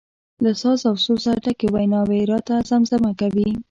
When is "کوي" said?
3.19-3.49